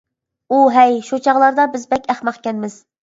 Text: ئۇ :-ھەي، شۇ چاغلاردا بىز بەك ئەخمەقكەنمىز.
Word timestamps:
ئۇ 0.55 0.61
:-ھەي، 0.77 0.97
شۇ 1.09 1.19
چاغلاردا 1.27 1.67
بىز 1.77 1.85
بەك 1.93 2.09
ئەخمەقكەنمىز. 2.15 2.81